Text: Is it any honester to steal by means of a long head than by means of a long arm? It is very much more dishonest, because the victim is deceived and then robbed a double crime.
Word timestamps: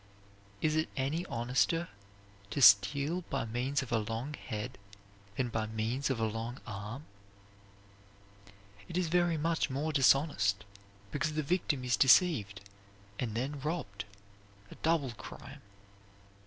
Is 0.61 0.75
it 0.75 0.89
any 0.97 1.27
honester 1.27 1.87
to 2.49 2.59
steal 2.59 3.21
by 3.29 3.45
means 3.45 3.83
of 3.83 3.91
a 3.91 3.99
long 3.99 4.33
head 4.33 4.79
than 5.35 5.49
by 5.49 5.67
means 5.67 6.09
of 6.09 6.19
a 6.19 6.25
long 6.25 6.59
arm? 6.65 7.03
It 8.89 8.97
is 8.97 9.09
very 9.09 9.37
much 9.37 9.69
more 9.69 9.93
dishonest, 9.93 10.65
because 11.11 11.33
the 11.33 11.43
victim 11.43 11.83
is 11.83 11.97
deceived 11.97 12.61
and 13.19 13.35
then 13.35 13.59
robbed 13.61 14.05
a 14.71 14.75
double 14.81 15.11
crime. 15.11 15.61